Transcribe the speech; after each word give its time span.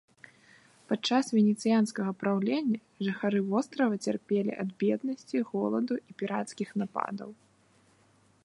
Падчас 0.91 1.25
венецыянскага 1.37 2.11
праўлення, 2.21 2.79
жыхары 3.07 3.39
вострава 3.51 3.95
цярпелі 4.09 4.51
ад 4.65 4.69
беднасці, 4.85 5.37
голаду 5.53 5.95
і 6.13 6.21
пірацкіх 6.23 6.69
нападаў. 6.85 7.29